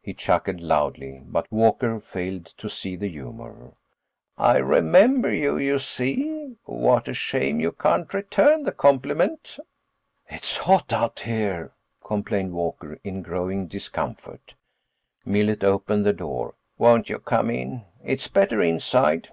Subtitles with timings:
[0.00, 3.72] He chuckled loudly but Walker failed to see the humor.
[4.38, 9.58] "I remember you, you see; what a shame you can't return the compliment."
[10.28, 11.72] "It's hot out here,"
[12.04, 14.54] complained Walker, in growing discomfort.
[15.24, 16.54] Millet opened the door.
[16.78, 17.82] "Won't you come in?
[18.04, 19.30] It's better inside."